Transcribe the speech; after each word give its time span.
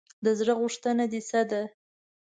د 0.23 0.27
زړه 0.39 0.53
غوښتنه 0.59 1.03
دې 1.11 1.21
څه 1.29 1.41
ده؟ 1.49 1.61